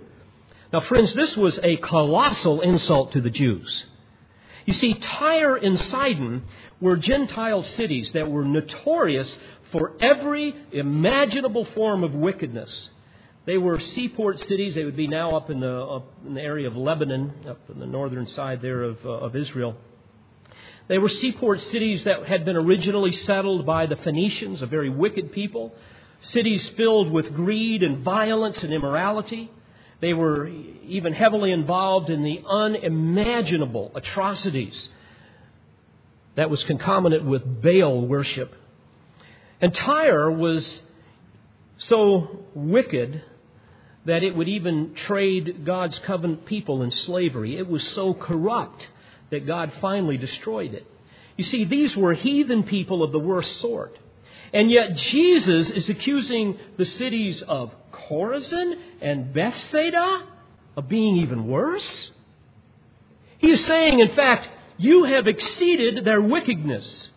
[0.72, 3.86] Now, friends, this was a colossal insult to the Jews.
[4.66, 6.44] You see, Tyre and Sidon
[6.80, 9.36] were Gentile cities that were notorious
[9.72, 12.90] for every imaginable form of wickedness.
[13.46, 14.76] They were seaport cities.
[14.76, 17.80] They would be now up in the, up in the area of Lebanon, up in
[17.80, 19.76] the northern side there of, uh, of Israel.
[20.88, 25.32] They were seaport cities that had been originally settled by the Phoenicians, a very wicked
[25.32, 25.74] people,
[26.22, 29.52] cities filled with greed and violence and immorality.
[30.02, 34.90] They were even heavily involved in the unimaginable atrocities
[36.36, 38.56] that was concomitant with Baal worship.
[39.62, 40.80] And Tyre was
[41.80, 43.24] so wicked
[44.06, 47.58] that it would even trade God's covenant people in slavery.
[47.58, 48.88] It was so corrupt
[49.30, 50.86] that God finally destroyed it.
[51.38, 53.98] You see, these were heathen people of the worst sort.
[54.54, 60.26] And yet Jesus is accusing the cities of Chorazin and Bethsaida
[60.76, 62.12] of being even worse.
[63.38, 67.10] He is saying, in fact, you have exceeded their wickedness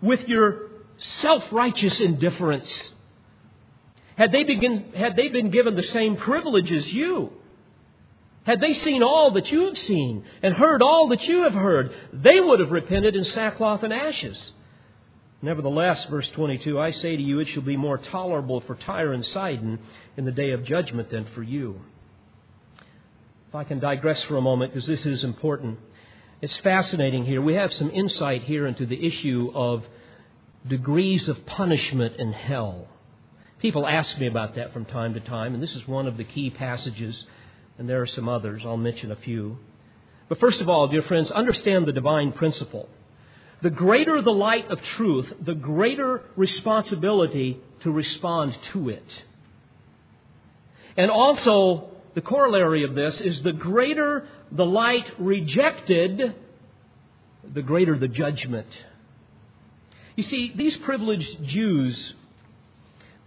[0.00, 0.71] with your
[1.20, 2.70] self righteous indifference.
[4.16, 7.32] Had they, begin, had they been given the same privilege as you,
[8.44, 11.92] had they seen all that you have seen and heard all that you have heard,
[12.12, 14.38] they would have repented in sackcloth and ashes.
[15.40, 19.24] Nevertheless, verse 22, I say to you, it shall be more tolerable for Tyre and
[19.26, 19.78] Sidon
[20.16, 21.80] in the day of judgment than for you.
[23.48, 25.78] If I can digress for a moment, because this is important.
[26.40, 27.42] It's fascinating here.
[27.42, 29.84] We have some insight here into the issue of
[30.66, 32.88] degrees of punishment in hell.
[33.60, 36.24] People ask me about that from time to time, and this is one of the
[36.24, 37.24] key passages,
[37.78, 38.62] and there are some others.
[38.64, 39.58] I'll mention a few.
[40.28, 42.88] But first of all, dear friends, understand the divine principle
[43.62, 49.06] the greater the light of truth, the greater responsibility to respond to it.
[50.96, 56.34] And also, the corollary of this is the greater the light rejected,
[57.54, 58.66] the greater the judgment.
[60.16, 62.14] You see, these privileged Jews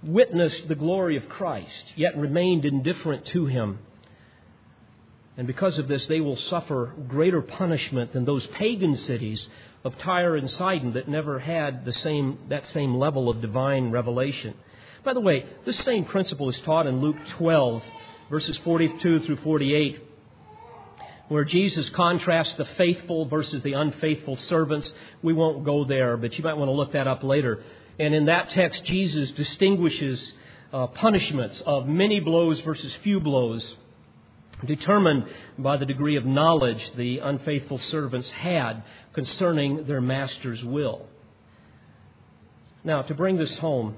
[0.03, 3.79] witnessed the glory of Christ, yet remained indifferent to him.
[5.37, 9.45] And because of this, they will suffer greater punishment than those pagan cities
[9.83, 14.53] of Tyre and Sidon that never had the same, that same level of divine revelation.
[15.03, 17.83] By the way, this same principle is taught in Luke 12,
[18.29, 20.01] verses 42 through 48,
[21.27, 24.91] where Jesus contrasts the faithful versus the unfaithful servants.
[25.21, 27.63] We won't go there, but you might want to look that up later.
[27.99, 30.33] And in that text, Jesus distinguishes
[30.71, 33.75] uh, punishments of many blows versus few blows
[34.65, 35.25] determined
[35.57, 41.07] by the degree of knowledge the unfaithful servants had concerning their master's will.
[42.83, 43.95] Now, to bring this home,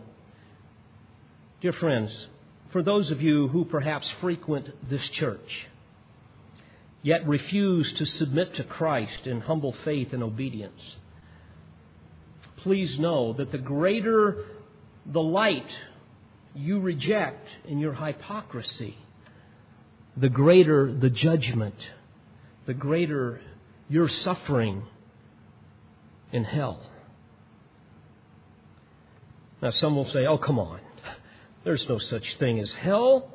[1.62, 2.12] dear friends,
[2.72, 5.68] for those of you who perhaps frequent this church,
[7.08, 10.82] yet refuse to submit to Christ in humble faith and obedience,
[12.58, 14.44] please know that the greater
[15.06, 15.70] the light
[16.54, 18.98] you reject in your hypocrisy,
[20.18, 21.76] the greater the judgment,
[22.66, 23.40] the greater
[23.88, 24.84] your suffering
[26.34, 26.82] in hell.
[29.62, 30.82] Now, some will say, oh, come on.
[31.64, 33.32] There's no such thing as hell.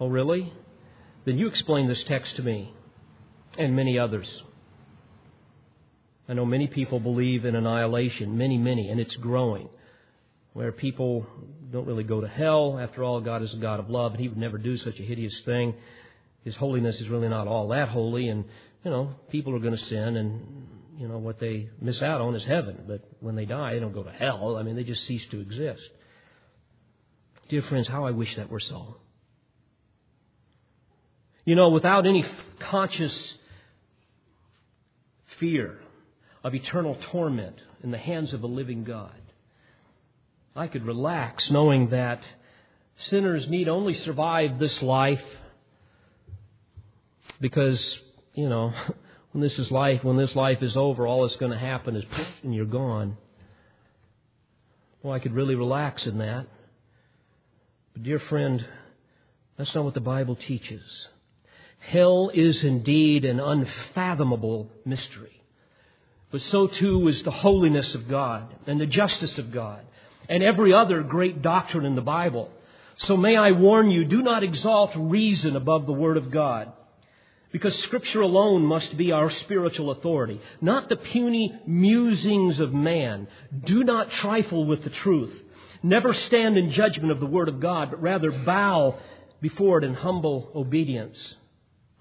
[0.00, 0.52] Oh, really?
[1.26, 2.72] Then you explain this text to me
[3.58, 4.28] and many others.
[6.28, 9.68] I know many people believe in annihilation, many, many, and it's growing
[10.52, 11.26] where people
[11.70, 12.78] don't really go to hell.
[12.78, 15.02] After all, God is a God of love, and He would never do such a
[15.02, 15.74] hideous thing.
[16.44, 18.44] His holiness is really not all that holy, and
[18.84, 20.66] you know people are going to sin, and
[20.96, 22.84] you know what they miss out on is heaven.
[22.86, 24.56] But when they die, they don't go to hell.
[24.56, 25.82] I mean, they just cease to exist.
[27.48, 28.96] Dear friends, how I wish that were so.
[31.46, 32.26] You know, without any
[32.58, 33.34] conscious
[35.38, 35.78] fear
[36.44, 39.12] of eternal torment in the hands of a living God.
[40.54, 42.20] I could relax knowing that
[43.10, 45.22] sinners need only survive this life
[47.40, 47.98] because,
[48.34, 48.72] you know,
[49.32, 52.04] when this is life, when this life is over, all that's going to happen is
[52.42, 53.18] and you're gone.
[55.02, 56.46] Well, I could really relax in that.
[57.92, 58.64] But dear friend,
[59.56, 60.82] that's not what the Bible teaches.
[61.86, 65.40] Hell is indeed an unfathomable mystery.
[66.32, 69.84] But so too is the holiness of God and the justice of God
[70.28, 72.50] and every other great doctrine in the Bible.
[72.98, 76.72] So may I warn you, do not exalt reason above the Word of God.
[77.52, 83.28] Because Scripture alone must be our spiritual authority, not the puny musings of man.
[83.64, 85.32] Do not trifle with the truth.
[85.84, 88.98] Never stand in judgment of the Word of God, but rather bow
[89.40, 91.16] before it in humble obedience.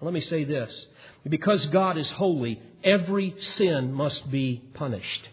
[0.02, 0.88] Let me say this.
[1.28, 5.30] Because God is holy, every sin must be punished.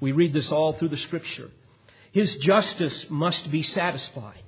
[0.00, 1.50] We read this all through the Scripture.
[2.10, 4.42] His justice must be satisfied.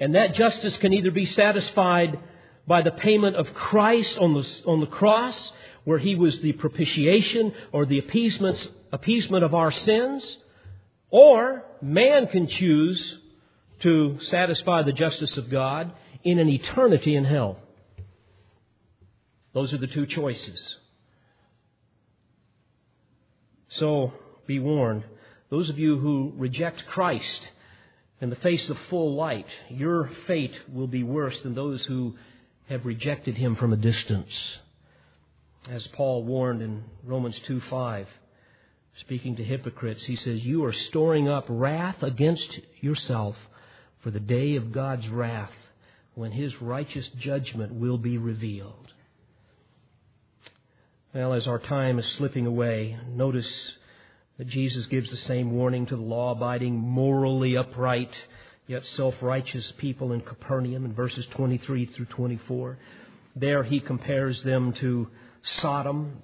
[0.00, 2.18] And that justice can either be satisfied
[2.66, 5.52] by the payment of Christ on the, on the cross,
[5.84, 10.36] where he was the propitiation or the appeasement, appeasement of our sins,
[11.10, 13.18] or man can choose
[13.80, 17.58] to satisfy the justice of God in an eternity in hell.
[19.52, 20.76] Those are the two choices.
[23.70, 24.12] So
[24.46, 25.04] be warned.
[25.50, 27.50] Those of you who reject Christ
[28.20, 32.16] in the face of full light, your fate will be worse than those who
[32.68, 34.30] have rejected him from a distance.
[35.68, 38.06] As Paul warned in Romans 2 5,
[39.00, 43.36] speaking to hypocrites, he says, You are storing up wrath against yourself
[44.00, 45.52] for the day of God's wrath
[46.14, 48.87] when his righteous judgment will be revealed.
[51.18, 53.50] Well, as our time is slipping away, notice
[54.38, 58.12] that Jesus gives the same warning to the law abiding, morally upright,
[58.68, 62.78] yet self righteous people in Capernaum in verses 23 through 24.
[63.34, 65.08] There he compares them to
[65.60, 66.22] Sodom.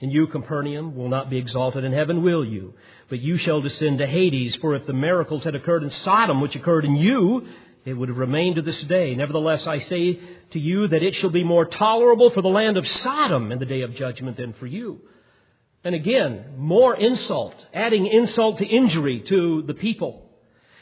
[0.00, 2.74] And you, Capernaum, will not be exalted in heaven, will you?
[3.08, 6.54] But you shall descend to Hades, for if the miracles had occurred in Sodom, which
[6.54, 7.48] occurred in you,
[7.86, 9.14] it would have remained to this day.
[9.14, 10.18] Nevertheless, I say
[10.50, 13.64] to you that it shall be more tolerable for the land of Sodom in the
[13.64, 15.00] day of judgment than for you.
[15.84, 20.28] And again, more insult, adding insult to injury to the people.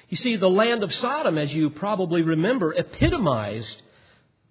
[0.08, 3.82] You see, the land of Sodom, as you probably remember, epitomized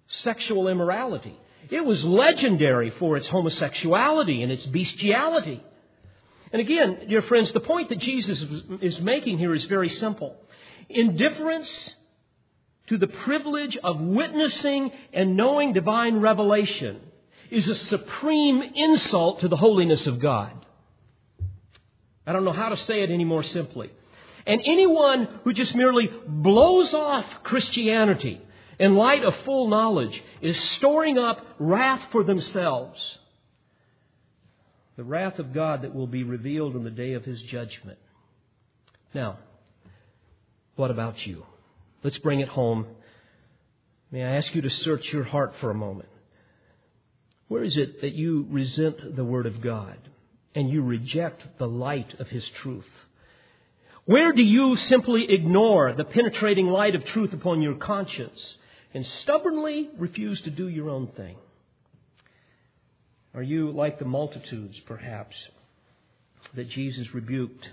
[0.06, 1.36] sexual immorality.
[1.70, 5.60] It was legendary for its homosexuality and its bestiality.
[6.52, 8.40] And again, dear friends, the point that Jesus
[8.80, 10.36] is making here is very simple.
[10.88, 11.68] Indifference
[12.88, 17.00] to the privilege of witnessing and knowing divine revelation
[17.50, 20.52] is a supreme insult to the holiness of God.
[22.26, 23.90] I don't know how to say it any more simply.
[24.46, 28.40] And anyone who just merely blows off Christianity
[28.78, 32.98] in light of full knowledge, is storing up wrath for themselves.
[34.96, 37.98] The wrath of God that will be revealed in the day of His judgment.
[39.12, 39.38] Now,
[40.76, 41.44] what about you?
[42.04, 42.86] Let's bring it home.
[44.10, 46.10] May I ask you to search your heart for a moment?
[47.48, 49.96] Where is it that you resent the Word of God
[50.54, 52.84] and you reject the light of His truth?
[54.04, 58.56] Where do you simply ignore the penetrating light of truth upon your conscience
[58.92, 61.36] and stubbornly refuse to do your own thing?
[63.32, 65.34] Are you like the multitudes, perhaps,
[66.52, 67.66] that Jesus rebuked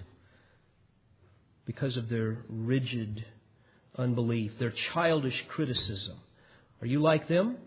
[1.65, 3.25] because of their rigid
[3.97, 6.17] unbelief, their childish criticism?
[6.81, 7.57] Are you like them?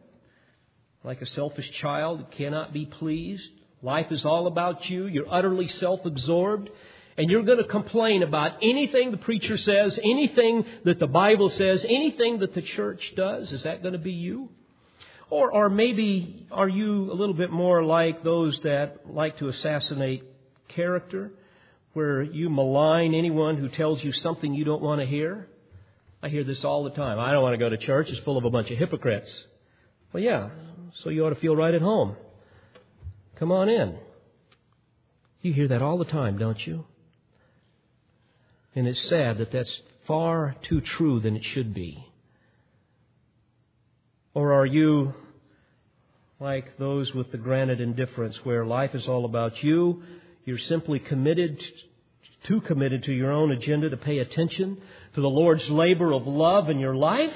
[1.03, 3.51] Like a selfish child that cannot be pleased?
[3.83, 5.07] Life is all about you.
[5.07, 6.71] You're utterly self absorbed
[7.17, 11.85] and you're going to complain about anything the preacher says, anything that the Bible says,
[11.85, 14.49] anything that the church does, is that going to be you?
[15.31, 20.25] Or, or maybe are you a little bit more like those that like to assassinate
[20.69, 21.33] character,
[21.93, 25.49] where you malign anyone who tells you something you don't want to hear?
[26.25, 27.19] I hear this all the time.
[27.19, 28.09] I don't want to go to church.
[28.09, 29.29] It's full of a bunch of hypocrites.
[30.11, 30.49] Well, yeah,
[31.03, 32.17] so you ought to feel right at home.
[33.39, 33.99] Come on in.
[35.43, 36.87] You hear that all the time, don't you?
[38.75, 42.07] And it's sad that that's far too true than it should be.
[44.33, 45.13] Or are you
[46.41, 50.03] like those with the granite indifference where life is all about you?
[50.47, 51.63] You're simply committed,
[52.45, 54.79] too committed to your own agenda to pay attention
[55.15, 57.35] to the Lord's labor of love in your life?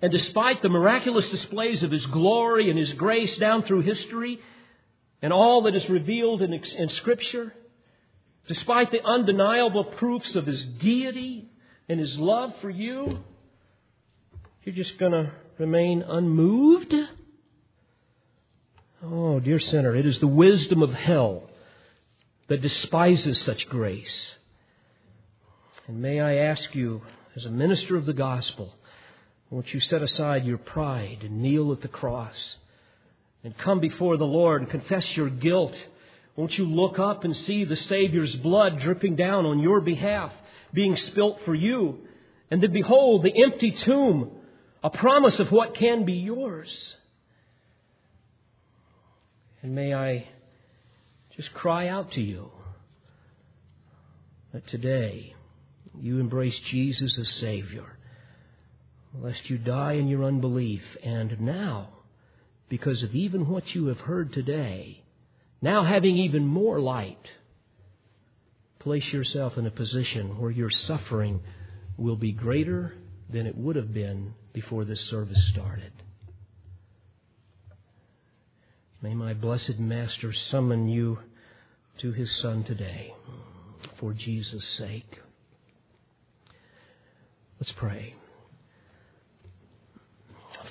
[0.00, 4.40] And despite the miraculous displays of His glory and His grace down through history
[5.22, 7.52] and all that is revealed in, in Scripture,
[8.48, 11.50] Despite the undeniable proofs of his deity
[11.86, 13.22] and his love for you,
[14.64, 16.94] you're just going to remain unmoved?
[19.04, 21.47] Oh, dear sinner, it is the wisdom of hell
[22.48, 24.32] that despises such grace.
[25.86, 27.02] And may I ask you,
[27.36, 28.74] as a minister of the gospel,
[29.50, 32.56] won't you set aside your pride and kneel at the cross
[33.44, 35.74] and come before the Lord and confess your guilt
[36.38, 40.32] won't you look up and see the Savior's blood dripping down on your behalf,
[40.72, 41.98] being spilt for you?
[42.48, 44.30] And then behold, the empty tomb,
[44.84, 46.68] a promise of what can be yours.
[49.64, 50.28] And may I
[51.38, 52.50] just cry out to you
[54.52, 55.34] that today
[56.00, 57.96] you embrace Jesus as Savior,
[59.14, 60.82] lest you die in your unbelief.
[61.04, 61.90] And now,
[62.68, 65.04] because of even what you have heard today,
[65.62, 67.18] now, having even more light,
[68.80, 71.40] place yourself in a position where your suffering
[71.96, 72.94] will be greater
[73.30, 75.92] than it would have been before this service started.
[79.00, 81.18] May my blessed Master summon you
[81.98, 83.14] to his Son today
[83.98, 85.18] for Jesus' sake.
[87.60, 88.14] Let's pray.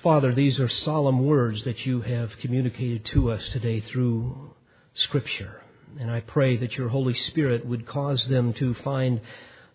[0.01, 4.51] Father, these are solemn words that you have communicated to us today through
[4.93, 5.61] Scripture.
[5.99, 9.19] And I pray that your Holy Spirit would cause them to find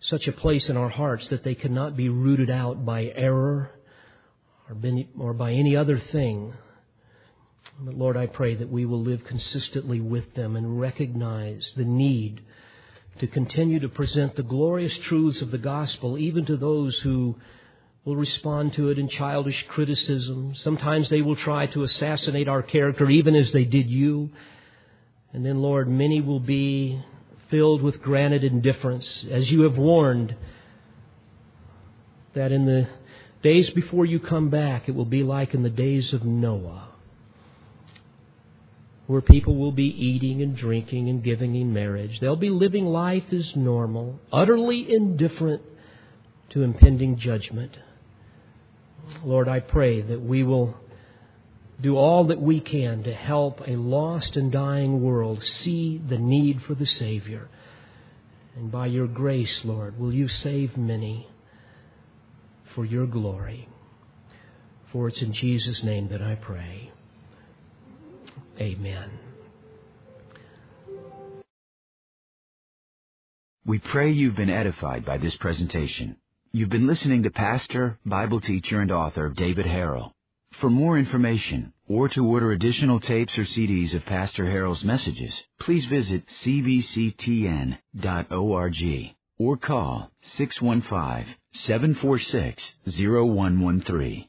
[0.01, 3.71] such a place in our hearts that they cannot be rooted out by error
[5.19, 6.53] or by any other thing
[7.79, 12.41] But Lord, I pray that we will live consistently with them and recognize the need
[13.19, 17.35] to continue to present the glorious truths of the gospel even to those who
[18.05, 20.53] will respond to it in childish criticism.
[20.55, 24.29] Sometimes they will try to assassinate our character even as they did you.
[25.31, 27.03] And then, Lord, many will be
[27.49, 30.35] filled with granted indifference as you have warned
[32.33, 32.87] that in the
[33.41, 36.92] days before you come back, it will be like in the days of Noah
[39.13, 42.19] where people will be eating and drinking and giving in marriage.
[42.19, 45.61] They'll be living life as normal, utterly indifferent
[46.49, 47.77] to impending judgment.
[49.23, 50.75] Lord, I pray that we will
[51.79, 56.63] do all that we can to help a lost and dying world see the need
[56.63, 57.49] for the Savior.
[58.55, 61.27] And by your grace, Lord, will you save many
[62.73, 63.69] for your glory.
[64.91, 66.92] For it's in Jesus' name that I pray.
[68.59, 69.09] Amen.
[73.65, 76.17] We pray you've been edified by this presentation.
[76.51, 80.11] You've been listening to pastor, Bible teacher, and author David Harrell.
[80.59, 85.85] For more information or to order additional tapes or CDs of Pastor Harrell's messages, please
[85.85, 87.77] visit cvctn.org
[89.39, 94.25] or call 615 746 0113.